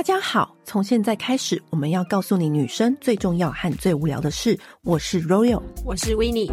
[0.00, 4.58] 大家好，从现在开始，我们要告诉你女生最重要和最无聊的事。
[4.82, 6.50] 我是 Royal，我是 Winnie。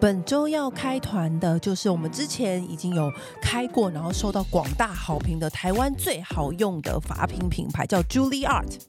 [0.00, 3.08] 本周要开团的就是我们之前已经有
[3.40, 8.80] 开过，然后受到广大好评的台湾最好用的发品品牌，叫 Juliart。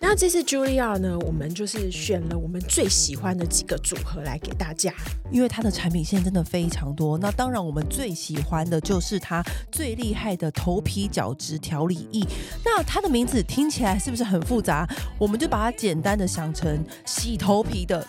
[0.00, 4.92] 那这次 Julia 呢，我们就是选了我们最喜欢的几个组合来给大家，
[5.30, 7.18] 因为它的产品线真的非常多。
[7.18, 9.42] 那当然，我们最喜欢的就是它
[9.72, 12.24] 最厉害的头皮角质调理液。
[12.64, 14.88] 那它的名字听起来是不是很复杂？
[15.18, 18.06] 我们就把它简单的想成洗头皮的。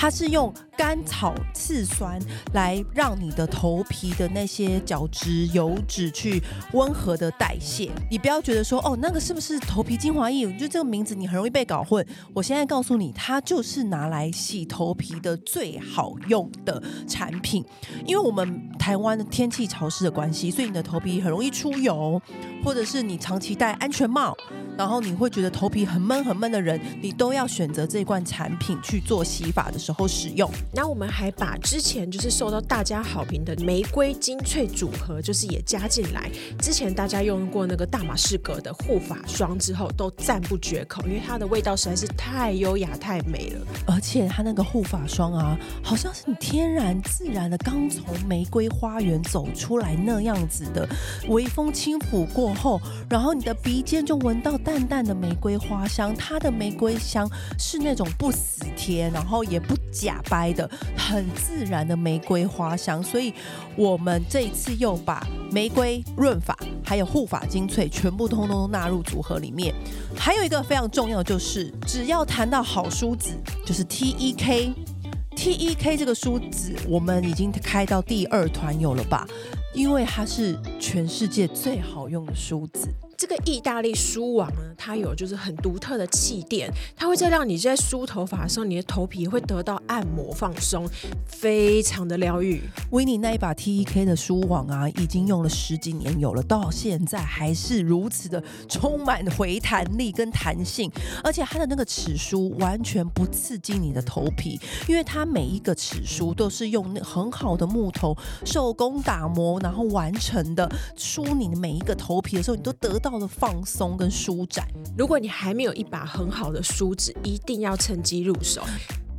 [0.00, 2.20] 它是用甘草次酸
[2.52, 6.40] 来让你的头皮的那些角质油脂去
[6.72, 7.90] 温和的代谢。
[8.08, 10.46] 你不要觉得说哦，那个是不是头皮精华液？
[10.56, 12.06] 就这个名字 你很容易被搞混。
[12.34, 17.64] 我现在告诉你，它就是拿来洗头皮的最好用的产品。
[18.06, 22.20] 因为我们台湾的天气潮湿的关系，所以你的头皮很容易出油，
[22.64, 24.36] 或者是你长期戴安全帽，
[24.78, 29.88] 然后你会觉得头皮很闷很闷的人，你都要选择这罐产品去做洗发的时候。
[29.88, 36.30] 时候使用，那我们还把之前就是受到大家好评的玫瑰精粹组合，就是也加进来。
[36.60, 43.66] 之前大家用过那个大马士革的护发霜之后，都赞不绝口，因为它的味道实在是太优雅、太美了。
[43.86, 50.86] 而且它那个护发霜啊，好像是你天然自然的，刚从玫瑰花园走出来那样子的，
[51.28, 56.14] 微风轻抚过后，然后你的鼻尖就闻到淡淡的玫瑰花香。
[56.14, 57.26] 它的玫瑰香
[57.58, 59.74] 是那种不死贴，然后也不。
[59.90, 63.32] 假掰的，很自然的玫瑰花香，所以
[63.74, 69.74] 我们这一次又把玫瑰润发还有护发精粹全部通通纳入组合里面。
[70.14, 73.30] 还有一个非常重要的就是，只要谈到好梳子，
[73.64, 79.26] 就是 T E K，T E K 这个梳子我们已经开到第二团有了吧？
[79.74, 82.88] 因为它是全世界最好用的梳子。
[83.18, 90.88] 这个意大利梳网呢，它有就是很独特的气垫，它会在让你在梳头发的时候，你的头皮会得到按摩放松，
[91.26, 92.62] 非常的疗愈。
[92.92, 100.88] 维尼那一把 TEK 的梳网啊，已经用了十几年有了，到现在还是如此的充满回弹力跟弹性，
[101.24, 113.07] 而且它的那个齿梳完全不刺激你的头皮，因为它每一个齿梳都是用那很好的木头手工打磨，然后完成的梳你的每一个头皮的时候，你都得到。
[113.10, 114.68] 到了放松跟舒展。
[114.96, 118.62] 如果你还没有一把很好的梳子，一定要趁机入手。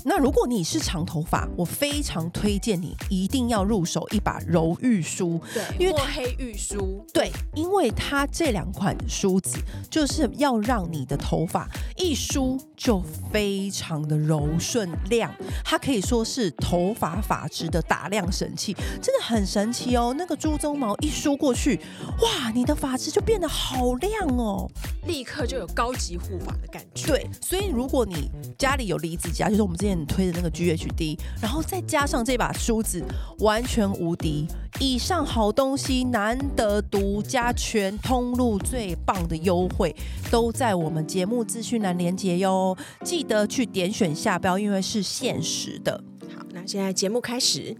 [0.05, 9.57] 那如果你是长头发，我非常推荐你一定要入手一把柔玉梳，对，因为墨黑玉梳，对，因为它这两款梳子
[9.89, 11.67] 就是要让你的头发
[11.97, 15.33] 一梳就非常的柔顺亮，
[15.65, 20.15] 它可以说是头发发质的打亮神器，真的很神奇哦。
[20.17, 21.77] 那个猪鬃毛一梳过去，
[22.21, 24.65] 哇，你的发质就变得好亮哦，
[25.05, 27.07] 立刻就有高级护发的感觉。
[27.07, 29.88] 对，所以如果你家里有离子夹，就是我们之前。
[30.05, 33.03] 推的那个 GHD，然后再加上这把梳子，
[33.39, 34.47] 完全无敌。
[34.79, 39.95] 以上好东西难得独家，全通路最棒的优惠，
[40.31, 42.77] 都在我们节目资讯栏连接哟。
[43.03, 46.03] 记得去点选下标，因为是限时的。
[46.35, 47.75] 好，那现在节目开始。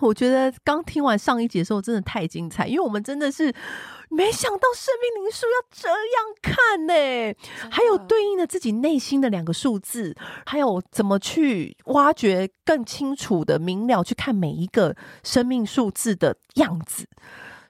[0.00, 3.52] 我觉得刚听完上一集的时候，真的太精彩，因为我们真的是。
[4.14, 5.96] 没想到生命灵数要这样
[6.42, 7.34] 看呢、欸，
[7.70, 10.14] 还有对应的自己内心的两个数字，
[10.44, 17.08] 还有怎么去挖掘更清楚的明了去看每一个生命数字的样子。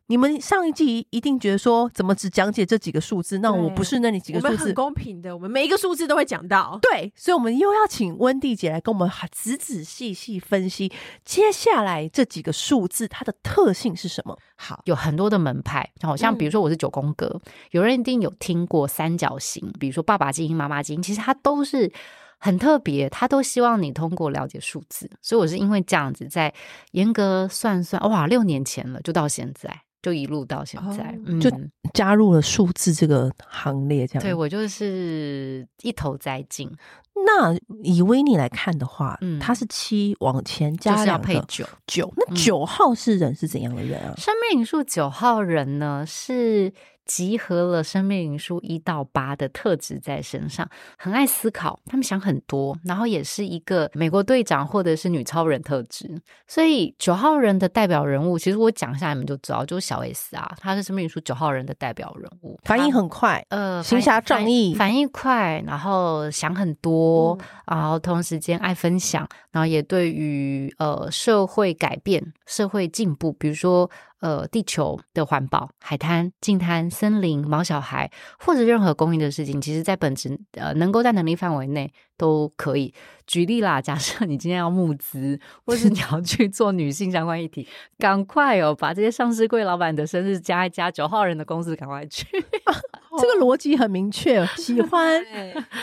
[0.07, 3.39] 你们上一季一定觉得说，怎么只讲解这几个数字？
[3.39, 6.79] 那我不是那里几个数字，我们很公平的，我们每一个数字都会讲到。
[6.83, 10.93] 对，所以，我们又要请温蒂姐来跟我们仔仔细细分析
[11.25, 14.37] 接下来这几个数字它的特性是什么。
[14.57, 21.91] 好，有很多的门派，好像比如说我是九宫格，嗯、有人一定有听过三角形，比如说爸爸基因、妈妈基因，其实它都是
[22.39, 25.09] 很特别，他都希望你通过了解数字。
[25.23, 26.53] 所以我是因为这样子，在
[26.91, 29.83] 严格算算，哇，六年前了，就到现在。
[30.03, 31.49] 就一路到现在，哦嗯、就
[31.95, 34.23] 加入了数字这个行列，这样。
[34.23, 36.71] 对，我就是一头栽进。
[37.15, 42.13] 那以 Winnie 来看的话，嗯，他是七往前加两个配九九。
[42.17, 44.15] 那九号是人是怎样的人啊？
[44.17, 46.73] 生命灵数九号人呢是。
[47.05, 50.67] 集合了生命灵数一到八的特质在身上，
[50.97, 56.09] 很爱思考，他们想很多，然后也是一个美国队长或者是女超人特质。
[56.47, 67.02] 所以九号人的代表人物，其实我讲一下你们就知道，就是小 S 啊，他是生命灵数九号人的代表人物，反应很快，呃，行侠仗义，反应快，然后想很多，
[67.41, 73.91] 嗯、然后同时间爱分享，然后也对于呃社会改变、社会进步，比如说。
[74.23, 78.09] 呃，地球的环保、海滩、近滩、森林、毛小孩，
[78.39, 82.95] 或者任何公益的事情，其实，在本质呃，能够在能力范围内都可以。
[83.27, 87.67] 举例啦，假设你今天要募资，或是你要去做女性相关议题，
[87.99, 92.25] 赶快哦，把这些上市柜老板的生日加一加，九号人的公司赶快去。
[93.19, 95.23] 这个逻辑很明确，喜 欢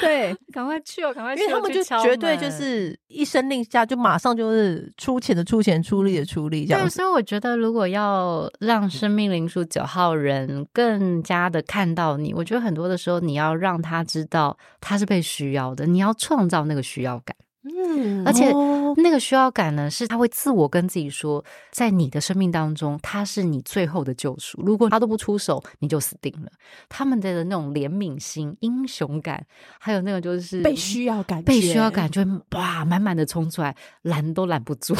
[0.01, 6.89] 对，赶快去哦，赶快去，因为他们就绝对就是一声令下，就马上就是出钱的出钱，出力的出力，这样。
[6.89, 17.35] 所以我觉得，如果要让生命灵数九号人更加的看到你，我觉得很多的时候，你要让他知道他是被需要的，你要创造那个需要感。
[17.77, 18.51] 嗯，而且
[18.97, 24.61] 那个需要感呢，是他会自我跟自己说，在你的生命当中，他是你最后的救赎。
[24.65, 26.51] 如果他都不出手，你就死定了。
[26.87, 29.45] 他们的那种怜悯心、英雄感，
[29.79, 34.95] 还有那个就是被需要感，被需要感就会哇满满的冲出来，拦都拦不住，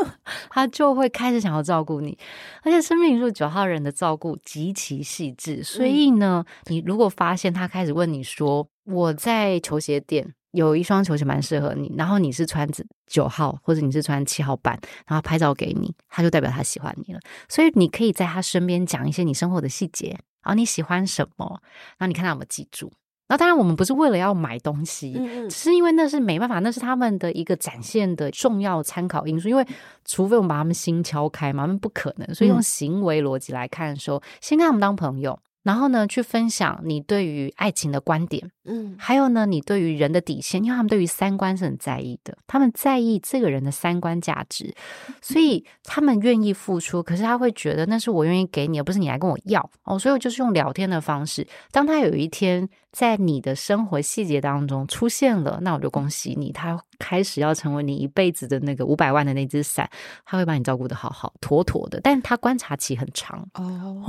[0.50, 2.16] 他就会开始想要照顾你。
[2.62, 12.68] 而且生命灵数九号人的照顾极其细致，所以呢，你如果发现他开始问你说：“我在球鞋店。”有一双球鞋蛮适合你，然后你是穿
[13.06, 17.20] 九号或者你是穿七号半，然后拍照给你，他就代表他喜欢你了。
[17.48, 20.10] 所以你可以在他身边讲一些你生活的细节，
[20.42, 21.60] 然后你喜欢什么，
[21.98, 22.90] 然后你看他有没有记住。
[23.26, 25.12] 然后当然我们不是为了要买东西，
[25.48, 29.48] 只是因为那是没办法，那是他们的一个展现的重要参考因素。
[29.48, 29.66] 因为
[30.04, 32.34] 除非我们把他们心敲开嘛，他们不可能。
[32.34, 35.38] 所以用行为逻辑来看的时候，先跟他们当朋友。
[35.64, 44.72] 然后呢，去分享你对于爱情的观点，嗯，还有呢，你对于人的底线，因为他们对于三观是很在意的，他们在意这个人的三观价值，
[45.20, 47.02] 所以他们愿意付出。
[47.02, 49.98] 可是他会觉得那是我愿意给你，而不是你来跟我要哦。
[49.98, 59.90] 所以我就是用聊天的方式，当他有一天在你的生活细节当中出现了，那我就恭喜你，他开始要成为你一辈子的那个五百万的那只伞，
[60.24, 64.02] 他会把你照顾的好好妥妥的，但他观察期很长哦，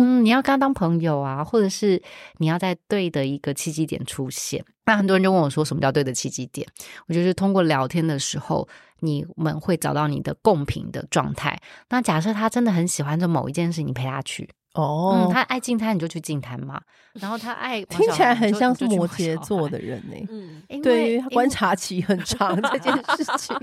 [0.00, 1.10] 嗯，你要跟他当朋友。
[1.20, 2.00] 啊，或者是
[2.38, 4.64] 你要在对的一个契机点出现。
[4.86, 6.66] 那很多人就问我说：“什么叫对的契机点？”
[7.08, 8.66] 我就是通过聊天的时候，
[9.00, 11.60] 你们会找到你的共频的状态。
[11.90, 15.26] 那假设他真的很喜欢做某一件事，你陪他去哦。
[15.28, 16.80] 嗯，他爱净滩，你就去净滩嘛。
[17.14, 20.26] 然后他爱 听起来很像是摩羯座的人呢。
[20.30, 23.56] 嗯，对于观察期很长 这件事情。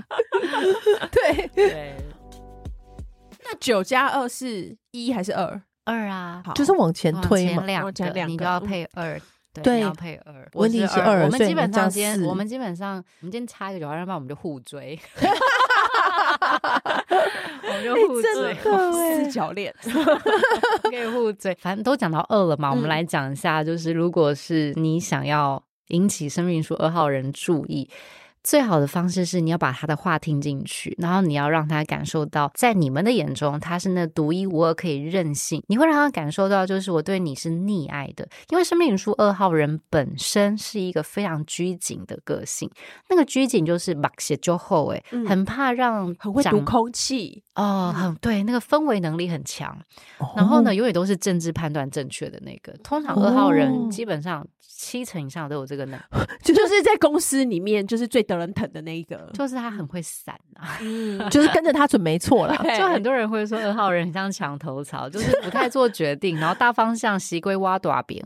[1.10, 1.94] 对对。
[3.44, 5.62] 那九加二是一还是二？
[5.84, 7.90] 二啊，就是往前推嘛，两个
[8.26, 9.18] 你就要配二，
[9.62, 10.46] 对，要配二。
[10.52, 15.00] 问题是二，我们基本上今天，我们基本上，我们今天差一个九号人，不然我们就互追，
[17.62, 18.54] 我们就互追，
[19.24, 21.56] 四角恋 可以互嘴。
[21.60, 27.88] 反正都讲到二了嘛，我们来讲一下，就是如果是你想要引起生命灵数二号人注意。
[28.48, 35.62] 最好的方式是你要把他的话听进去，然后你要让他感受到，在你们的眼中他是那独一无二可以任性。
[35.68, 42.70] 你会让他感受到，就是我对你是溺爱的，因为生命灵数二号人本身是一个非常拘谨的个性，
[43.10, 49.76] 那个拘谨就是把血就后哎，很怕让很会读空气哦，很对，那个氛围能力很强，
[50.34, 52.72] 然后呢，永远都是政治判断正确的那个。
[52.82, 56.04] 通常二号人基本上七成以上都有这个能力，
[56.40, 58.24] 就是在公司里面就是最。
[58.28, 62.56] 得人疼的那一个，就是他很会闪啊，嗯，就是跟着他准没错啦。
[62.78, 68.24] 就很多人会说二号人很像墙头草，就是不太做决定，然后大方向西归挖短饼。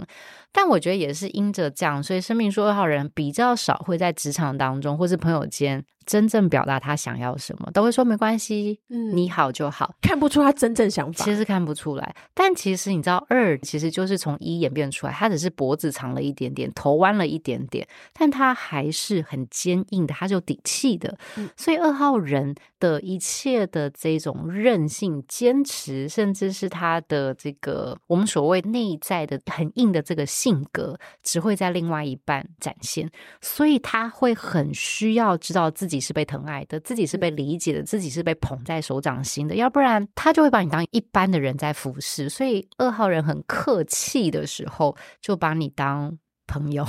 [0.53, 5.85] 但我觉得也是因着这样，所以生命灵数二号人比较少会在职场当中或是朋友间。
[6.05, 12.13] 真正表达他想要什么，都会说没关系，嗯，你好就好，看不出他真正想法，其实看不出来。
[12.35, 21.17] 但其实你知道，二其实就是从一演变出来，他只是脖子长了一点点，头弯了一点点，但他还是很坚硬的，他是有底气的。
[21.37, 33.11] 嗯，所以二号人的一切的这种韧性、坚持，甚至是他的这个我们所谓内在的很硬的这个性格，只会在另外一半展现。
[33.41, 36.03] 所以他会很需要知道自己。
[36.03, 42.29] 是被疼爱的，自己是被理解的，自己是被捧在手掌心的，要不然他就会把你当一般的人在服侍。
[42.29, 46.19] 所以二号人很客气的时候，就把你当
[46.49, 46.85] 朋友，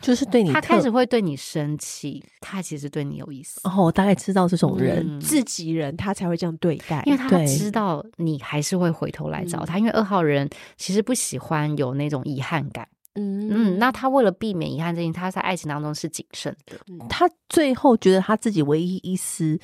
[0.00, 0.52] 就是对你。
[0.52, 3.60] 他开始会对你生气，他其实对你有意思。
[3.64, 9.78] 哦，我大概知道这种人，嗯、自己人他才会这样对待，因为他知道你还是会回头来找他。
[9.78, 12.86] 因为二号人其实不喜欢有那种遗憾感。
[13.14, 16.78] 嗯嗯，那他为了避免遗憾这件，他在爱情当中是谨慎的。
[17.08, 19.58] 他最后觉得他自己唯一一丝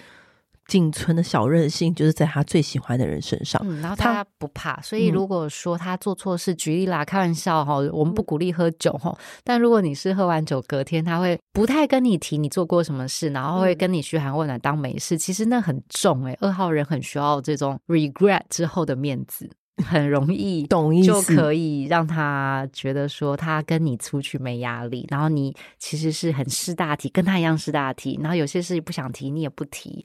[0.68, 3.60] 仅存的小任性，就是在他最喜欢的人身上。
[3.64, 9.16] 嗯，然后他不怕，所以如果说他做错事，举例啦，开玩笑哈，我们不鼓励喝酒哈。
[9.44, 15.16] 但如果你是喝完酒隔天，他会不太跟你提你做过什么事，然后会跟你嘘寒问暖当没事。
[15.16, 19.48] 其实那很重哎，二号人很需要这种 regret 之后的面子。
[19.84, 30.04] 很容易懂意思，就可以让他觉得说他跟你出去没压力，然后你其实是很识大体，跟他一样识大体，然后有些事不想提你也不提，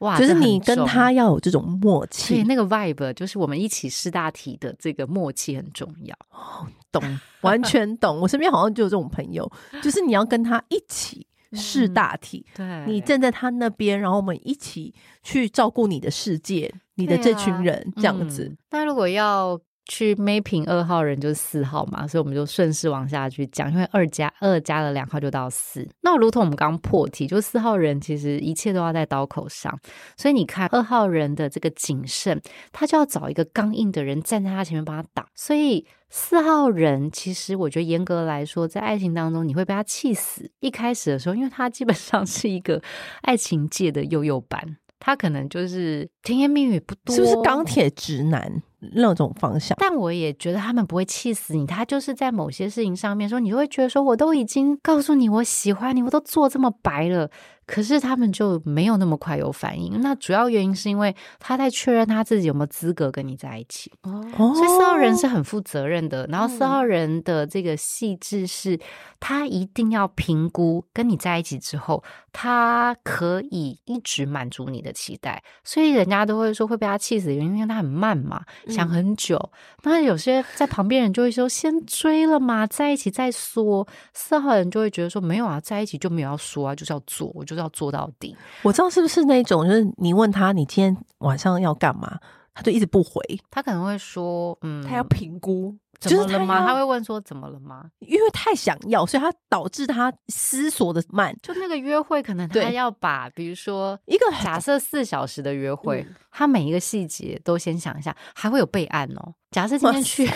[0.00, 6.14] 哇，就是你跟他要有这种默契，对，那个 vibe 就是我们一起识大体的这个默契很重要。
[6.30, 7.02] 哦，懂，
[7.40, 8.20] 完全懂。
[8.20, 9.50] 我身边好像就有这种朋友，
[9.82, 16.74] 就是你要跟他一起识大体，嗯、对，你站在他那边，然后我们一起去照顾你的世界。
[16.98, 25.88] 你的这群人、啊、这样子、嗯，那如果要去 mapping 二号人就是四号嘛，所以我们就顺势往下去讲，因为二加二加了两号就到四。
[26.02, 29.78] 那如同我们刚破题，就四号人其实一切都要在刀口上，
[30.16, 32.40] 所以你看二号人的这个谨慎，
[32.72, 35.26] 他就要找一个刚硬的人站在他前面帮他挡。
[35.34, 40.50] 所以四号人其实我觉得严格来说，在爱情当中你会被他气死。
[40.60, 42.82] 一开始的时候，因为他基本上是一个
[43.22, 44.76] 爱情界的幼幼班。
[44.98, 48.62] 他可能就是甜言蜜语不多，是不是钢铁直男
[48.94, 49.76] 那种方向？
[49.80, 57.30] 但我也觉得他们不会气死你，他就是在某些事情上面说，你就会觉得说，我都已经告诉你我喜欢你，我都做这么白了。
[57.66, 63.90] 可是他们就没有那么快有反应，那主要原因是因为他在确认他自己有没有资格跟你在一起。
[64.02, 64.22] 哦，
[64.54, 66.24] 所以四号人是很负责任的。
[66.28, 68.78] 然后四号人的这个细致是，
[69.18, 75.42] 他一定要评估跟你在一起之后，他可以一直满足你的期待。
[75.64, 79.50] 所以人家都会说会被他气死的原因，因为他很慢嘛，想很久。
[79.82, 83.84] 那有些在旁边人就会说先追了嘛，在一起再说。
[84.14, 87.55] 四号人就会觉得说没有啊，在一起就没有要说啊，就是要做，我就。
[87.58, 92.18] 要做到底，我知道是不是那种，就是你问他你今天晚上要干嘛，
[92.56, 93.20] 他就一直不回，
[93.50, 96.60] 他可能会说，嗯，他要评估，怎么了吗？
[96.60, 97.90] 他，他会问说怎么了吗？
[97.98, 101.36] 因为太想要，所以他导致他思索的慢。
[101.42, 109.34] 就那个约会，可能他要把，比如说一个假设四小时的约会，他每一个细节都先想一下，还会有备案哦。
[109.50, 110.26] 假设今天去，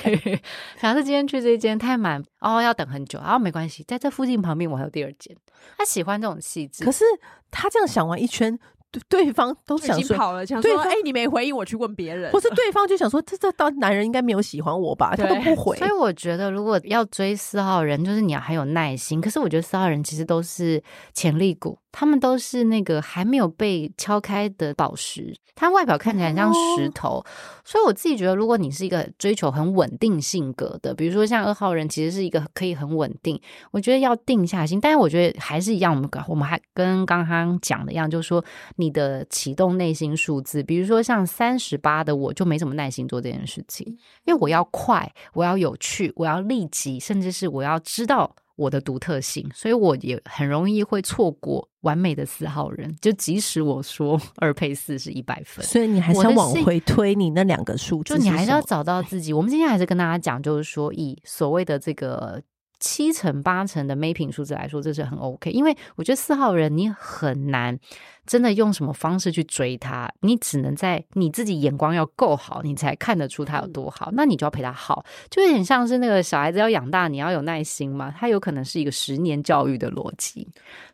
[0.79, 5.35] 假设今天去这一间太满哦，要等很久，然后没关系，在这附近旁边我还有第二间。
[5.79, 7.03] 他喜欢这种细致，可是
[7.51, 8.59] 他这样想完一圈。
[8.91, 15.15] 对，对方都想说跑了，想说哎，你没回应，我去问别人，或是对方就想说，这这当男人应该没有喜欢我吧？
[15.17, 15.77] 他都不回。
[15.77, 19.21] 所以我觉得，如果要追四号人，就是你要很有耐心。
[19.21, 20.83] 可是我觉得四号人其实都是
[21.15, 21.79] 潜力股。
[21.93, 27.27] 他们都是那个还没有被敲开的宝石，它外表看起来很像石头，哦、
[27.65, 33.41] 所以我自己觉得，如果你是一个追求很稳定性格的，比如说像二号人，其实是一个可以很稳定，
[33.73, 34.81] 我觉得要定下心。
[34.81, 38.45] 但是我觉得还是一样，我们我们还跟刚刚讲的一样，就是说
[38.77, 43.87] 你的启动内心数字，比如说像三十八的，我就没什么耐心做这件事情，
[44.25, 48.37] 因为我要快，我要有趣，我要立即，甚至是我要知道。
[48.61, 52.95] 我的独特性，所以我也很容易会错过完美的四号人。
[53.01, 59.33] 就即使我说 二配四是一百分，所以你还是要往回推你那两个数字，就你还是要找到自己。
[59.33, 62.43] 我们今天还是跟大家讲，就是说以所谓的这个。
[62.81, 67.79] 七成八成的 mapping 数字来说，这是很 OK，因为我觉得四号人你很难
[68.27, 80.49] 真的用什么方式去追他，你只能在你自己眼光要够好，你才看得出他有多好，那你就要陪他好，就有点像是那个小孩子要养大，你要有耐心嘛，他有可能是一个十年教育的逻辑，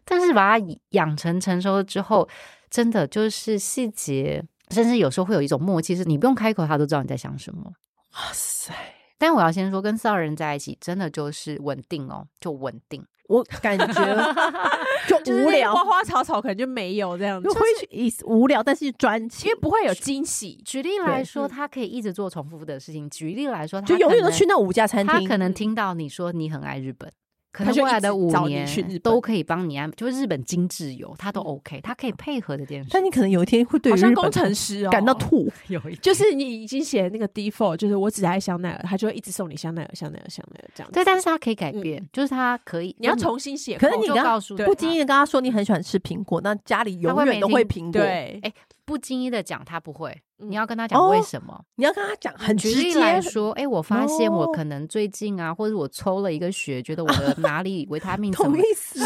[0.05, 2.29] 但是把他养成成熟了之后，
[2.69, 7.73] 真的就是细节，甚至有时候会有一种默契，是你不用开口，他都知道你在想什么。
[8.15, 8.75] 哇塞！
[9.19, 13.05] 但我要先说，跟四号人在一起，真的就是稳定哦，就稳定。
[13.29, 14.35] 我感觉
[15.09, 20.55] 就无聊，花花草草可能就没有这样子，会意思无聊，但是专情，因为不会有惊喜。
[20.65, 23.11] 举例来说，他可以一直做重复的事情。
[23.11, 25.23] 举例来说，他就永远都去那五家餐厅。
[25.23, 27.11] 他可能听到你说你很爱日本。
[27.57, 28.69] 可能未来的五年
[29.03, 32.91] 都可以帮你安，就是日本精致游，他都 OK，他可以配合的电视。
[32.93, 40.93] 但你可能有一天会对好像工程师哦感到吐， 有一就是你已经写那个 default，就是我只爱香奈儿，他就会一直送你香奈儿、香奈儿、香奈儿这样。
[40.93, 43.79] 对，但是他可以改变，就是他可以，你要重新写。
[43.79, 47.93] 可是你告诉不经意的跟他说你很喜欢吃苹果，那家里永远都会苹果。
[47.93, 48.53] 对，哎。
[48.87, 50.23] 不经意的讲，他不会。
[50.39, 51.55] 你要跟他讲为什么？
[51.55, 58.59] 哦、你要跟他讲很直接来说，哎、欸，我发现我可能最近啊，或者我抽了一个血，觉得我的哪里维他命 什么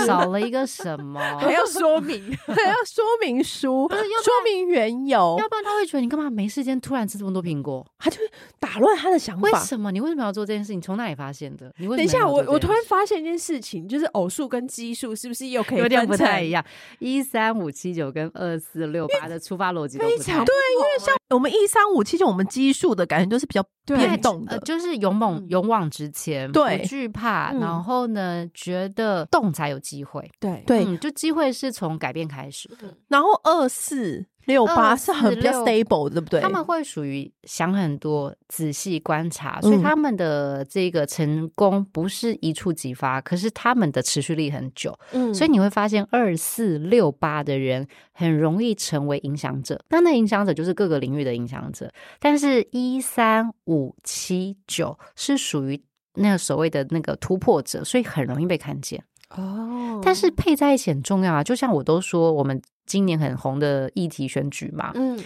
[0.05, 7.87] 少了一个什 么，还要说 明，还要说明书，说明缘由，要不然他会觉得你干嘛没时间突然吃这么多苹果？
[8.01, 8.25] 他就会
[8.59, 9.43] 打乱他的想法。
[9.43, 9.93] 为什么？
[9.93, 10.75] 你为什么要做这件事？
[10.75, 11.73] 你从哪里发现的？
[11.79, 16.65] 你等一下，我我突然发现一件事情，就是偶数跟奇数是不是又可以有点不太一样？
[16.99, 22.05] 一三五七九跟二四六八的出发逻辑都不太对，因为像我们一三五。
[22.05, 32.95] 其实我们奇数的感觉都是比较变动的，呃，就是勇猛、勇往直前，对，不惧怕，然后呢，觉得动才有机会，对对，嗯，就机会是从改变开始的。
[33.09, 36.41] 然后二四六八是很比较 stable，对不对？
[36.41, 44.97] 他们会属于想很多、仔细观察，所以他们的这个成功不是一触即发，可是他们的持续力很久。
[45.13, 51.93] 嗯，所以你会发现二四六八的人很容易成为影响者，那那影响者就是各个领域的影响者。
[52.19, 55.83] 但是，一三五七九是属于
[56.15, 59.03] 那个所谓的那个突破者，所以很容易被看见。
[59.31, 62.61] 哦，但是配在一起很重要啊，就像我都说我们。
[62.87, 65.17] 今年很红的议题选举嘛，嗯，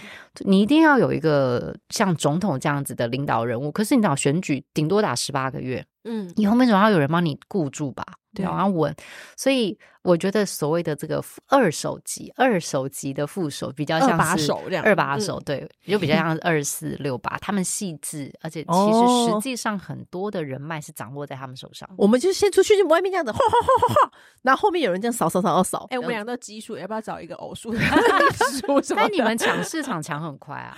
[0.41, 3.71] 你一定要有一个像总统这样子的领导人物。
[3.71, 8.95] 可是你知道选举顶多打十八个月，嗯，你后面总要有人帮你顾住吧，对，然后稳。
[9.35, 21.89] 所以我觉得所谓的这个二手级、二手级的副手比较像是二把手这样，二把手对，就比较像是 二四六八，他们细致，而且其实实际上很多的人脉是掌握在他们手上。
[21.97, 24.11] 我们就先出去外面这样子，哗哗哗哗哗，
[24.43, 25.87] 然后后面有人这样扫扫扫扫扫。
[25.89, 27.73] 哎，我们俩都奇数，要不要找一个偶数？
[28.95, 30.77] 但你们抢市场抢很快啊！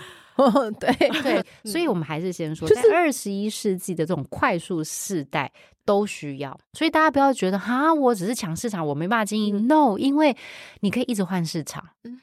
[0.80, 5.52] 对对，所以我们还是先说，在二十一世纪的这种快速世代
[5.88, 9.68] 都需要，所以大家不要觉得哈，我只是抢市场，我没办法经营。
[9.68, 10.36] No，因为
[10.82, 11.82] 你可以一直换市场。
[12.04, 12.20] 嗯，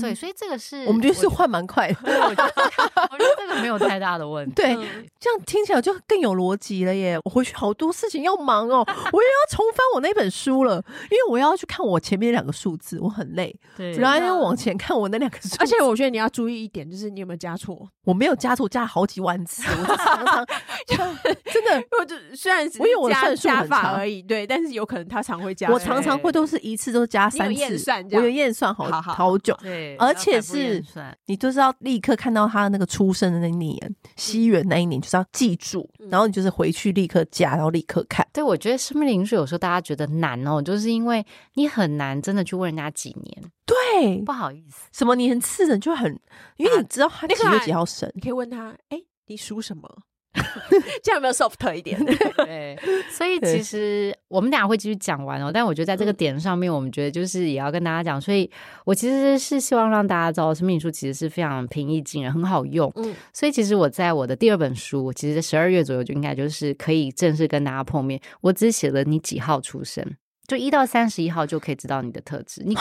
[0.00, 2.52] 对，所以这个是我们觉得是换蛮快的，对，我觉得
[3.12, 4.54] 我觉得这个没有太大的问题。
[4.54, 4.74] 对，
[5.20, 7.18] 这样听起来就更有逻辑了耶！
[7.24, 13.54] 我回去好多事情要忙哦，我又要重翻我那本书了，因为我要去看我前面两个数字，我很累。
[13.76, 17.88] 对，然后要往前看我那两个数字，而且我觉得你要注意一点，就是你有没有加错？
[18.04, 20.46] 我没有加错，加了好几万次，我常常
[20.86, 29.56] 真的，我就虽然是我算数加法而已，对，但是有可能他常会加，我常常会都是一次都加三次，我有验算好好久。
[29.60, 30.82] 对，而且是
[31.26, 38.26] 你就是要立刻看到他那个出生的那一年，西元那一年，就是要记住，然后你就是回去立刻加，然后立刻看。
[38.32, 43.42] 对，我觉得生命灵数有时候大家觉得难哦，就是因为你很难真的去问人家几年。
[43.64, 46.18] 对，不好意思，什么年次的就很，
[46.56, 49.88] 因为你知道他几月几号生，你可以问他，哎、欸，你属什么？
[51.02, 52.02] 这样有没有 soft 一点？
[52.36, 52.78] 对，
[53.10, 55.50] 所以其实我们俩会继续讲完哦。
[55.52, 58.20] 但我觉得在这个点上面，我们觉得就是也要跟大家讲。
[58.20, 58.50] 所以
[58.84, 62.90] 我其实是希望让大家知道，生命书其实是非常平易近人，很好用。
[62.96, 68.20] 嗯，所以其实我在我的第二本书，其实在十二月左右就应该就是可以正式跟大家碰面。
[68.40, 70.04] 我只写了你几号出生，
[70.46, 72.62] 就一到三十一号就可以知道你的特质。
[72.64, 72.76] 你。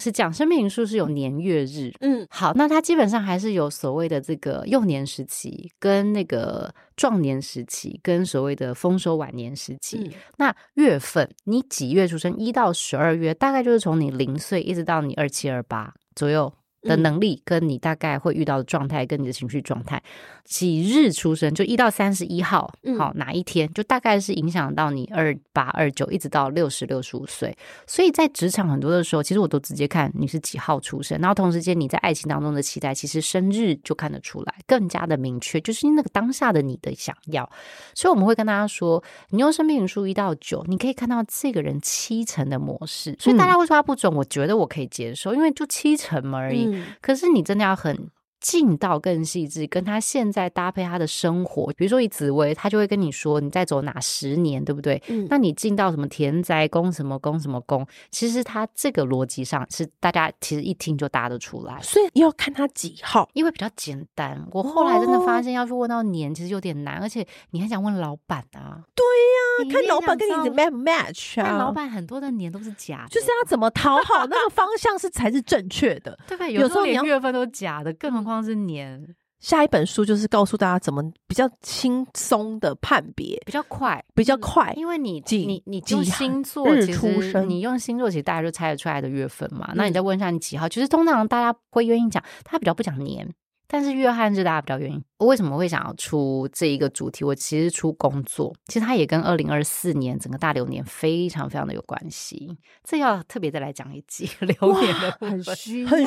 [0.00, 9.98] 是讲生命灵数是有年月日，嗯，好，那它基本上还是有所谓的这个幼年时期，跟那个壮年时期，跟所谓的丰收晚年时期。
[9.98, 12.32] 嗯、那月份，你几月出生？
[12.38, 16.52] 一到十二月，大概就是从你零岁一直到你二七二八左右。
[16.88, 20.02] 的能力跟你大概会遇到的状态，跟你的情绪状态，
[20.44, 27.56] 几日出生就一到三十一号，好哪一天就大概是影响到你二八二九一直到六十六十五岁。
[27.86, 37.48] 所以在职场很多的时候，其实我都直接看你是几号出生，然后同时间你在爱情当中的期待，其实生日就看得出来，更加的明确，就是那个当下的你的想要。
[37.94, 43.14] 所以我们会跟大家说，你用生命灵数一到九，你可以看到这个人七成的模式。
[43.18, 46.77] 所以大家会说他不准，我觉得我可以接受，因为就七成嘛而已。
[47.00, 55.02] 可是你真的要很进到更细致，跟他现在搭配他的生活，比如说以紫薇，他就会跟你说你在走哪十年，对不对？
[55.08, 64.46] 嗯，那你进到什么田宅宫、什么宫、什么宫，其实他这个逻辑上是大家其实一听就答得出来，所以要看他几号，因为比较简单。
[64.52, 68.82] 我后来真的发现，要去问到年，其实有点难，而且你还想问老板啊？
[68.94, 69.38] 对呀。
[69.72, 71.44] 看老板跟你 match 不 match 啊？
[71.44, 76.48] 看老板很多的年都是假的，就是要怎么讨好那个方向是才是正确的， 对吧？
[76.48, 79.16] 有时候连月份都假的，更何况是年。
[79.40, 89.70] 下一本书就是告诉大家怎么比较轻松的判别，比较快，比较快，因为你你你用星座日出生，你用星座其实大家就猜得出来的月份嘛。
[89.76, 93.32] 那你再问一下你几号，其实通常大家会愿意讲，他比较不讲年，
[93.68, 97.24] 但是约翰是大家比较愿意我为什么会想要出这一个主题？
[97.24, 102.56] 我其实出工作，其实它也跟二零二四年整个大流年非常非常的有关系。
[102.84, 105.98] 这要特别再来讲一集 流年的部分，很需 很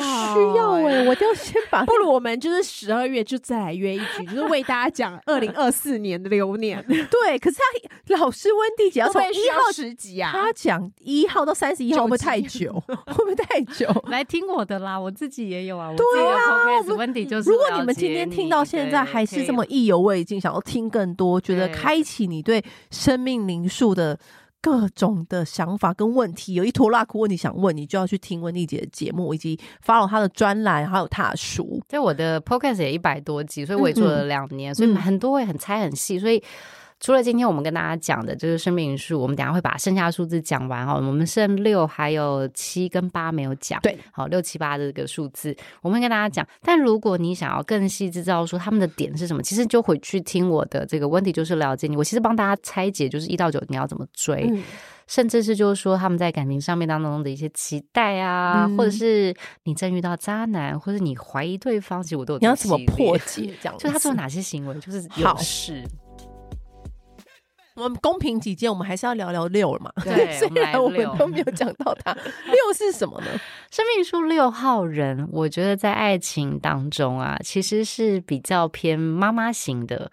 [0.56, 1.84] 要哎、欸，我都要先把。
[1.86, 6.82] 不如我们就是十二月就再来约一局，就是为大家讲二零二四年的流年。
[6.86, 7.56] 对，可是
[8.06, 12.72] 他老师温蒂姐要从一号十集啊，他讲一号到三十一号会不会太久？
[12.86, 13.86] 会不会太久？
[14.08, 15.92] 来听我的啦，我自己也有啊。
[15.94, 17.50] 对啊，温蒂就是。
[17.50, 19.01] 如果你们今天听到现在。
[19.04, 24.18] 还是这么意犹未尽，想要听更多，觉得开启你对生命灵数的
[24.60, 31.82] 各种的想法跟问题，有一坨拉库问题想问你，就要去听温丽姐的节目，以及 follow 她的专栏，还有她的书。
[31.88, 36.42] 对，我的 podcast 也一百多集，所以我也做了两年，嗯嗯，所以很多会很猜很细，所以。
[37.02, 40.94] 除了今天我们跟大家讲的就是生命数，我们等下会把剩下的数字讲完哈。
[40.94, 46.46] 我们剩六还有七跟八没有讲，对，好六七八的这个数字，我们会跟大家讲。
[46.62, 51.96] 但如果你想要更细致知道说他们的点是什么，其实就回去听我的这个问题就是了解你。
[51.96, 54.62] 我其实帮大家拆解，就是一到九你要怎么追，嗯、
[55.08, 59.34] 甚至是就是说他们在感情上面当中的一些期待啊，嗯、或者是
[59.64, 62.38] 你正遇到渣男，或者你怀疑对方，其实我都有。
[62.38, 63.52] 你要怎么破解？
[63.60, 65.82] 这样 就他做哪些行为，就是有事。
[67.74, 69.90] 我们公平起见，我们还是要聊聊六嘛。
[70.04, 72.12] 对， 虽然我们都没有讲到他
[72.46, 73.26] 六是什么呢？
[73.70, 80.10] 生命数六号人，我觉得在爱情当中啊，其实是比较偏妈妈型的，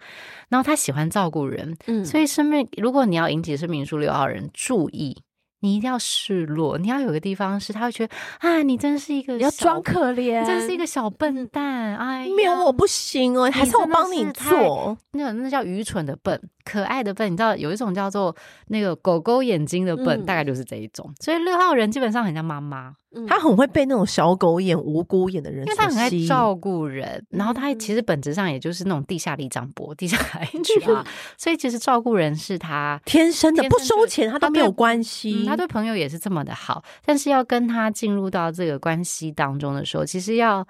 [0.48, 5.16] 然后他喜欢照顾人，嗯，所以生命，如果你要引起生命数六号人注意。
[5.60, 18.34] 你一定要示弱，你要有个地方是他会觉得，啊，你真是一个要装可怜，真是一个小笨蛋，哎，没有我不行哦，还是我帮你做，那那叫愚蠢的笨，可爱的笨，你知道有一种叫做
[18.68, 22.94] 那个狗狗眼睛的笨，嗯、大概就是这一种，所以六号人基本上很像妈妈。
[23.26, 31.04] 他很会被那种小狗眼、无辜眼的人，因为他很爱照顾人，然后他其实本质上也就是那种地下里长伯、地下来去啊，
[31.36, 35.44] 所以其实照顾人是他天生的，不收钱他都没有关系。
[35.44, 40.64] 他对朋友也是这么的好，但是要跟他进入到这个关系当中的时候，其实要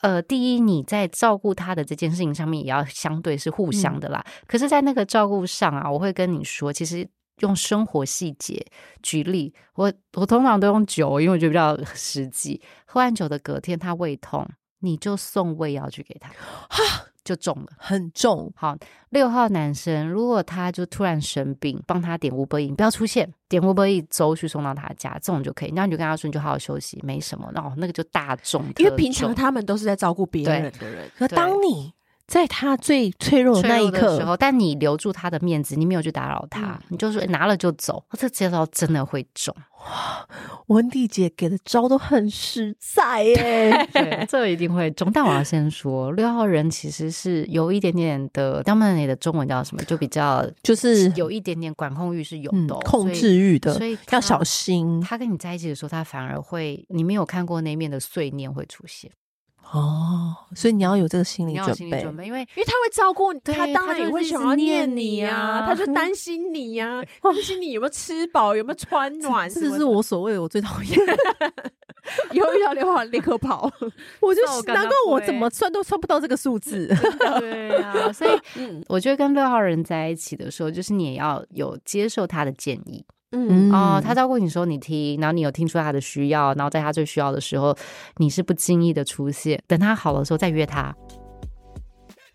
[0.00, 4.24] 呃，第一你在照顾他的这件事情上面也要相对是互相的啦。
[4.46, 7.08] 可是，在那个照顾上啊，我会跟你说，其实。
[7.40, 8.64] 用生活细节
[9.02, 12.60] 举例，我我通常都用酒，因为我觉得比较 实际。
[12.86, 14.48] 喝完酒的隔天，他胃痛，
[14.80, 16.28] 你就送胃药去给他，
[16.68, 18.52] 哈，就中了，很重。
[18.56, 18.76] 好，
[19.10, 25.70] 六号男生，如果他就突然生病，帮他点 Uber Eats，不要出现，点 Uber Eats 周去送到他家，这种就可以。
[25.70, 27.50] 那你就跟他说，你就好好休息，没什么。
[27.54, 31.92] 那、哦那个就大众，因为平常他们都是在照顾别人的人，可当你。
[32.30, 39.52] 在他最脆弱的那一刻的时候，但你留住他的面子，你没有去打扰他，嗯、你就说拿了就走，这这招真的会中。
[39.80, 40.28] 哇，
[40.68, 45.10] 温蒂姐给的招都很实在耶，对，这一定会中。
[45.12, 49.82] 但我要先说， 六号人其实是有一点点的，他们的中文叫什么？
[49.82, 55.00] 就比较就是有一点点管控欲是有的，嗯、控制欲的，所以要小心。
[55.00, 59.10] 他跟你在一起的时候，他反而会，你没有看过那面的碎念会出现。
[59.72, 69.48] 哦，所以你要有这个心理准备，准备因为因为他会照顾你，他当然也会想要念你啊，他就担心你呀， 担心你有没有吃饱，有没有穿暖。
[69.48, 71.16] 这是我所谓我最讨厌的，
[72.32, 73.70] 以后遇到六号立刻跑。
[74.20, 76.88] 我就难怪我怎么算都算不到这个数 字。
[77.38, 83.04] 对啊，所以嗯我觉得跟六号人在一起的时候，就是你也要有接受他的建议。
[83.32, 87.76] 嗯哦，他照顾你时候你听，然后你有听出他的需要，然后在他最需要的时候，
[88.16, 90.92] 你是不经意的出现，等他好的时候再约他。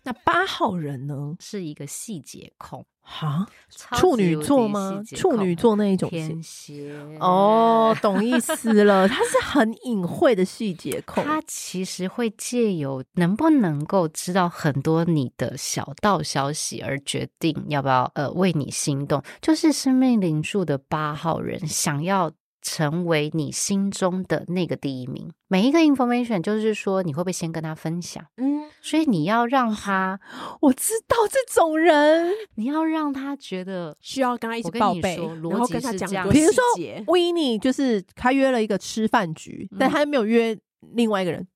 [0.06, 1.34] 那八号人呢？
[1.40, 2.86] 是一个细节控。
[3.08, 5.00] 哈，处女座吗？
[5.14, 9.06] 处女座那一种天蝎哦，懂意思了。
[9.06, 19.22] 他是很隐晦的细节控，他其实会借由能不能够知道很多你的小道消息而决定要不要呃为你心动。
[19.40, 22.32] 就是生命灵数的八号人想要。
[22.66, 25.30] 成为你心中的那个第一名。
[25.46, 28.24] 每一个 information 就是说，你会不会先跟他分享？
[28.38, 30.18] 嗯，所以你要让他，
[30.60, 36.28] 我知道这种人， 你要让他觉得需要跟他一起报备，然后跟他讲。
[36.28, 36.64] 比如说
[37.06, 40.58] ，Winnie 就是他约了一个吃饭局，嗯、但他没有约
[40.94, 41.46] 另外一个人。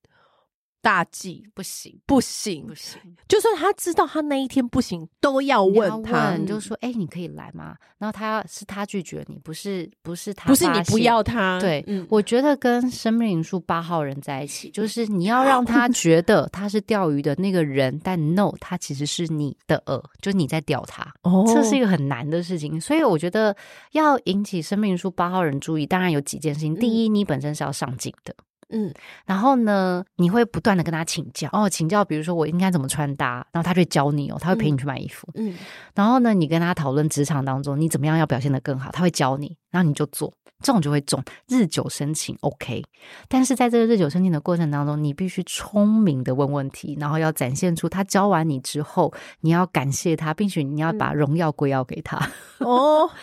[0.83, 2.99] 大忌不行，不行，不行！
[3.29, 11.61] 就算他知道他那一天不行，都要问他，你就说：“哎、欸，你可以来吗？”然后他是他拒绝你，不是不是他，不是你不要他。
[11.61, 21.03] 对，嗯、我觉得跟生命灵数八号人在一起，就是你要让他 觉得他是钓鱼的那个人，但 no，他其实是你的饵，就是你在钓他。
[21.23, 23.55] 哦，这是一个很难的事情，所以我觉得
[23.93, 26.75] 要引起生命灵数八号人注意，当然有几件事情。
[26.75, 28.35] 第一，你本身是要上进的。
[28.72, 28.92] 嗯，
[29.26, 35.56] 然后呢，你会不断的跟他请教哦，请教，比如说我应该怎么穿搭，然后他就会教你哦，他会陪你去买衣服，嗯，
[35.94, 42.83] 然后呢，你跟他讨论职场当中你怎么样要表现的更好，他会教你，然后你就做，这种就会中，日久生情，OK。
[43.28, 52.16] 但是在这个日久生情的过程当中，你必须聪明的问问题，然后要展现出他教完你之后，你要感谢他，并且你要把荣耀归要给他，
[52.59, 53.11] 嗯、哦。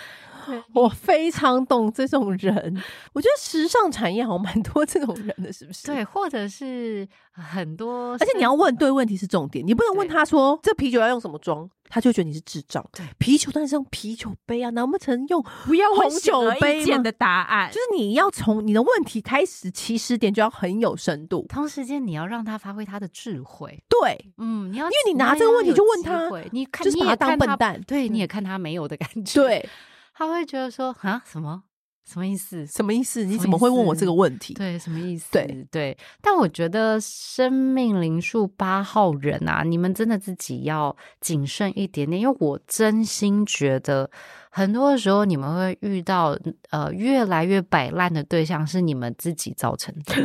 [0.73, 2.83] 我非常懂这种人，
[3.13, 5.88] 我觉得时尚产业好像蛮多这种人的，是不是？
[5.88, 12.86] 对，或者是很多，而且你要问对问题是重点，你不能问他说这啤酒要用什么装，他就觉得你是智障。
[12.91, 17.69] 对，啤酒当然是用啤酒杯啊，难不成用不要红酒杯的答案？
[17.69, 23.83] 就是你要从你的问题开始，起始点就要很有深度，同时间你要让他发挥他的智慧。
[23.89, 29.69] 对，嗯，你要因为你拿这个问题就问他，你看就是把他当笨蛋，对，你也看他没有的感觉，对。
[30.17, 31.62] 他会觉得说啊，什么
[32.06, 32.65] 什么意思？
[32.65, 33.23] 什么意思？
[33.25, 34.53] 你怎么会问我这个问题？
[34.56, 35.27] 对，什么意思？
[35.32, 35.97] 对对。
[36.21, 44.10] 但我觉得生命灵数八号人啊，你们真的自己要谨慎一点点，因为我真心觉得。
[44.58, 46.36] 很多的时候，你们会遇到
[46.72, 50.15] 呃越来越摆烂的对象，是你们自己造成的。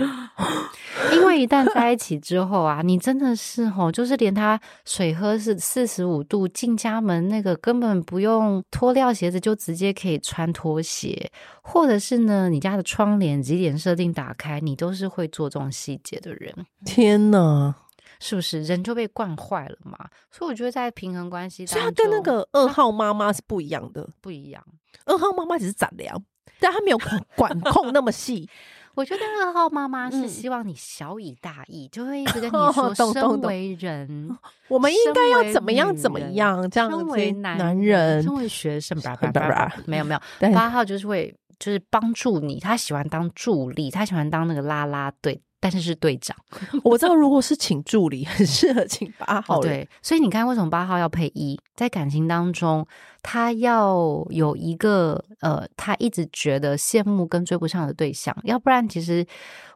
[1.12, 11.30] 因为一旦在一起之后啊，你真的是吼，就是连他水喝是四十五度进家门，那个根本不用脱掉鞋子就直接可以穿拖鞋，
[11.62, 16.54] 或者是呢，你家的窗帘几点设定打开，你都是会做这种细节的人。
[16.86, 17.74] 天哪！
[18.22, 19.98] 是不是人就被惯坏了嘛？
[20.30, 24.64] 所以我觉得在平衡关系所以他跟那个二号妈妈是不一样的，不一样。
[25.06, 26.22] 二号妈妈只是杂粮，
[26.60, 26.98] 但他没有
[27.34, 28.48] 管控那么细。
[28.94, 40.20] 我觉得二号妈妈是希望你小以大义，嗯、就会一直跟你 说，身为人，我们应该要怎么样怎么样，这样身为男人，身为学生，叭叭叭叭，没有没有。
[40.54, 45.40] 八号就是会就是帮助你，他喜欢当助力，他喜欢当那个啦啦队。
[45.62, 46.36] 但是是队长，
[46.82, 49.60] 我知道，如果是请助理， 很适合请八号。
[49.60, 51.56] 对，所以你看，为什么八号要配一？
[51.76, 52.84] 在感情当中，
[53.22, 59.24] 他要有一个呃，他一直觉得羡慕跟追不上的对象，要不然，其实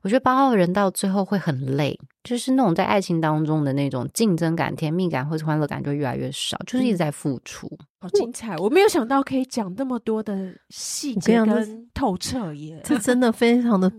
[0.03, 7.67] 我觉得八号的人到最后会很累，就是那种在爱情当中的那种竞争感、甜蜜感或者欢乐感就越来越少，就是一直在付出。
[7.71, 8.57] 嗯、好精彩！
[8.57, 13.93] 我没有想到可以讲那么多的细节跟透彻耶，这真的非常的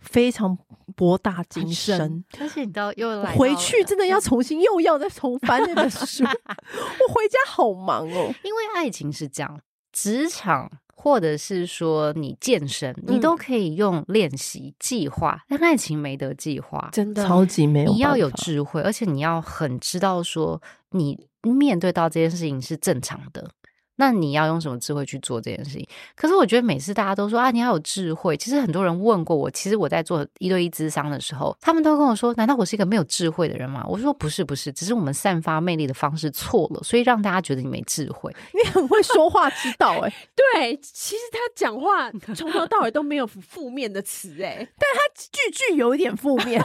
[0.00, 0.58] 非常。
[0.94, 8.34] 博大精深，而且你知道又来回去真的要重新又要再重翻那本书， 我回家好忙哦。
[8.44, 9.58] 因为爱情是这样，
[9.90, 17.90] 职场或者是说你健身，你都可以用练习计划，但爱情没得计划，真的超级没有。
[17.90, 23.50] 你要有智慧，而且你要很知道说你面对到这件事情是正常的。
[23.96, 25.86] 那你要用什么智慧去做这件事情？
[26.16, 28.34] 可是我觉得每次大家都说啊，你要有智慧。
[28.36, 33.84] 其实很多人问过我，其实我在做一对一咨商的时候，他们都跟我说：难道我是一个没有智慧的人吗？
[33.86, 38.34] 我说不是，不是，只是我们散发魅力的方式错了，所以让大家觉得你没智慧。
[38.54, 40.12] 你很会说话，知道哎？
[40.34, 45.00] 对，其实他讲话 从头到尾都没有负面的词哎，但他
[45.30, 46.64] 句句有一点负面。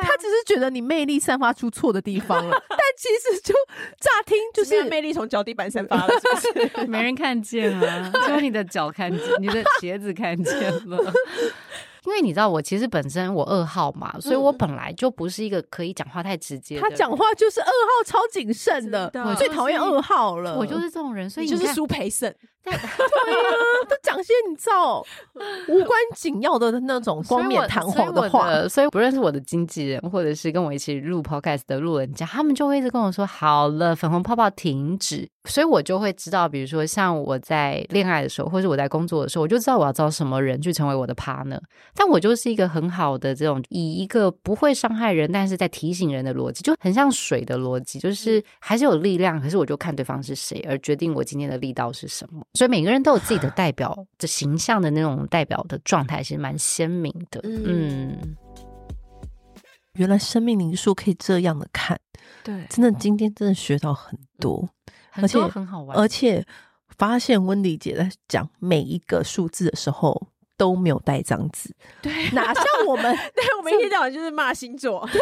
[0.00, 3.54] 对、啊，他只是觉得你魅力散发出错的地方了， 但其实就
[3.98, 6.86] 乍听就是魅力从脚底板散发了，是不是？
[6.88, 11.12] 没人看见啊，只有你的脚看见，你的鞋子看见了。
[12.04, 16.80] 因为你知道我其实本身我二号嘛，所以我本来就不是一个可以讲话太直接的。
[16.80, 20.56] 他讲话就是二号超谨慎的，我最讨厌二号了。
[20.56, 22.32] 我就是这种人，所以你就是苏培盛。
[22.74, 23.52] 对啊，
[23.88, 25.00] 都讲些你知道
[25.68, 28.66] 无关紧要的那种冠冕堂皇的话。
[28.68, 41.60] 所以不认识我的经纪人，或者是跟我一起录 podcast 的路人甲，他们就会一直跟我说：“好了，粉红泡泡停止。”所以我就会知道，比如说像我在恋爱的时候，或者我在工作的时候，我就知道我要找什么人去成为我的 partner。
[41.94, 49.40] 但我就是一个很好的这种，以一个不会伤害人，但是在提醒人的逻辑，就很像水的逻辑，就是还是有力量。
[49.40, 52.44] 可是我就看对方是谁，而决定我今天的力道是什么。
[52.56, 57.40] 所以每个人都有自己的代表的形象的那种代表的状态，其实蛮鲜明的。
[57.44, 58.36] 嗯，
[59.92, 62.00] 原来生命灵数可以这样的看，
[62.42, 64.68] 对，真的今天真的学到很多。
[65.12, 66.46] 而且很好玩，而且
[66.98, 73.14] 发现温迪姐在讲每一个数字的时候都没有带脏字，对，哪像我们？
[73.34, 75.20] 对，我们一天到晚就是骂星座，对，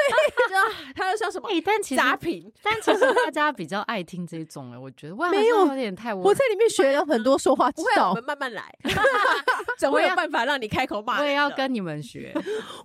[0.94, 1.48] 他就像什么？
[1.50, 8.72] 哎，但其实杂品， 但其实大家比较爱听这种哎，我觉得哇，没有有点太我，在里面学了很多说话之道，我们慢慢来，
[9.78, 11.18] 怎么有办法让你开口骂。
[11.20, 12.32] 我也要跟你们学，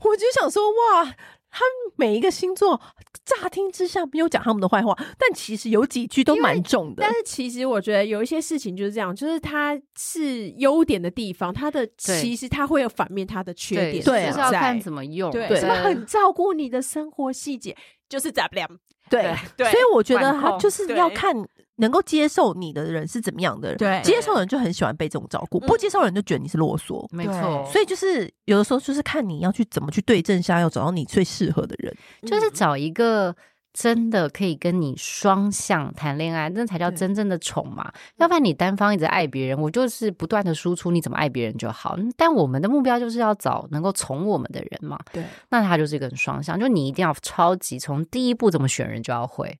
[0.01, 1.13] 我就想说哇。
[1.51, 2.79] 他们每一个星座
[3.25, 7.01] 乍听之下没有讲他们的坏话，但其实有几句都蛮重的。
[7.01, 15.31] 但是其实我觉得有一些事情就是这样，就是它是优点的地方，它的其实它会有反面，它的缺点，对，是要看怎么用。
[15.31, 17.75] 对，什么很照顾你的生活细节，
[18.07, 18.67] 就是咋不了？
[19.09, 21.35] 对对，所以我觉得他就是要看
[21.79, 23.77] 能够接受你的人是怎么样的人。
[23.77, 27.05] 对，接受人就很喜欢被这种照顾，不接受人就觉得你是啰嗦。
[27.11, 33.35] 没错，所以就是有的时候就是看你要去怎么去对症下药，找到你最适合的人，就是找一个
[33.71, 37.89] 真的可以跟你双向谈恋爱，那才叫真正的宠嘛。
[38.17, 41.97] 要不然你单方一直爱别人，我就是不断的输出你怎么爱别人就好。
[42.17, 44.99] 但我们的目标就是要找能够宠我们的人嘛。
[45.13, 49.57] 对，那他就是一个双向，就你一定要超级从第一步怎么选人就要会，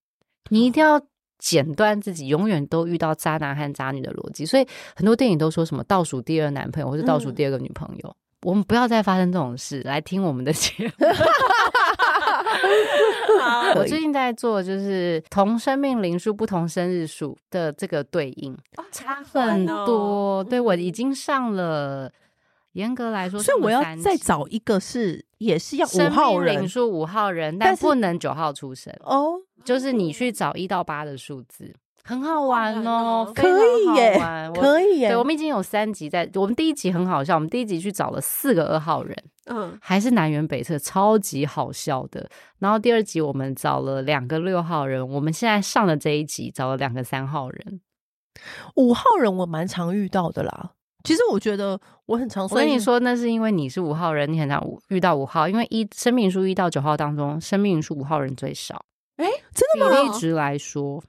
[0.49, 1.01] 你一定要。
[1.39, 9.82] 剪断自己永远都遇到渣男和渣女的逻辑，所以很多电影都说什么倒数第二男朋友或是倒数第二个女朋友，嗯、我们不要再发生这种事。
[9.82, 10.91] 来听我们的节目。
[13.75, 18.58] 我最近在做就是同生命灵数不同生日数的这个对应，
[18.91, 20.43] 差很多。
[20.43, 22.12] 对，我已经上了，
[22.73, 29.39] 严格来说，所以我要再找一个是也是要五号人，灵数五号人，但不能九号出生哦。
[29.69, 31.71] 就是你去找一到八的数字，
[32.03, 34.19] 很好玩哦，可以耶，
[34.60, 35.10] 可以耶。
[35.10, 42.27] 对，我们已经有三集在，我们第一集很好笑，我们第一集去找了四个二号人，嗯，还是南辕北辙，超级好笑的。
[42.58, 47.79] 然后第二集我们找了两个六号人，我们现在上的这一集找了两个三号人，
[48.77, 50.71] 五号人我蛮常遇到的啦。
[51.03, 58.84] 其实我觉得我很常，我跟你说，那是因为你是五号人，你很常遇到五号，因为一生命数一到九号当中，生命数五号人最少。
[59.19, 60.01] 哎，真的吗？
[60.01, 61.03] 比例值来说，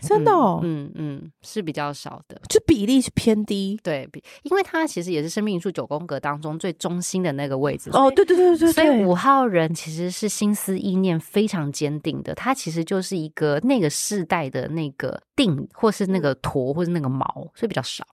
[0.00, 3.78] 真的，哦，嗯嗯，是比较少的，就比例是偏低。
[3.84, 7.88] 对，比，因为它其实也是生命数九宫格当中最中心的那个位置。
[7.92, 8.72] 哦，对对对对对。
[8.72, 18.04] 所以五号人其实是心思意念非常坚定的，他其实就是一个那个世代的那个定，或是那个驼，或是那个毛，所以比较少。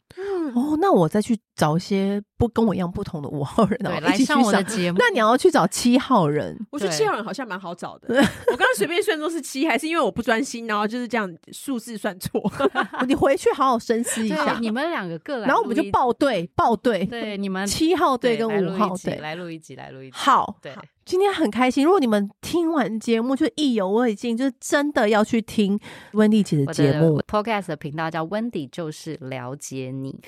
[0.55, 4.97] 哦，那我再去找一些不跟我一样不同的五号人，对，来上我的节目。
[4.99, 8.07] 那你要去找七号人，我觉得七号人好像蛮好找的。
[8.15, 12.41] 我刚刚随便算都是七，还是因为我不专心，然后就是这样数字算错。
[13.07, 14.57] 你回去好好深思 一下。
[14.59, 17.05] 你们两个各来，然后我们就报对，报对。
[17.05, 20.15] 对，你们七号队跟五号队来录一集，来录一集。
[20.15, 20.73] 好，对，
[21.09, 21.83] 今天很开心。
[21.83, 25.79] 如果你们听完节目就意犹未尽，就真的要去听
[26.11, 27.19] 温蒂姐的节目。
[27.27, 30.19] Podcast 的频道叫温蒂，就是了解你。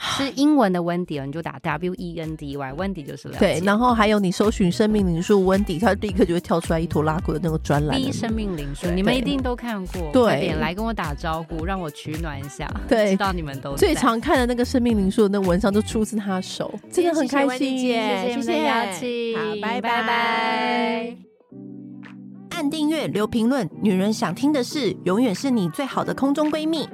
[0.00, 3.40] 是英文的 Wendy，，你就打 W E N D Y，Wendy 就是了解。
[3.40, 7.96] 对，然后还有你搜寻生命灵数 Wendy，，它立刻就会跳出来一坨拉库的那个专栏。
[7.96, 10.10] 第一生命灵数，你们一定都看过。
[10.12, 12.70] 对，快点来跟我打招呼，让我取暖一下。
[12.88, 17.76] 对，知道你们都最常看的那个生命灵数的那文章，都出自他手，真的很开心。
[17.76, 21.16] 谢谢你的邀请，好，拜拜拜。
[22.50, 26.88] 按订阅，留评论，女人想听的事，永远是你最好的空中闺蜜。